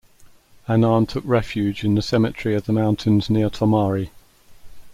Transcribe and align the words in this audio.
Annan 0.67 1.05
took 1.05 1.23
refuge 1.27 1.83
in 1.83 1.93
the 1.93 2.01
cemetery 2.01 2.55
of 2.55 2.65
the 2.65 2.73
mountains 2.73 3.29
near 3.29 3.51
Tomari. 3.51 4.09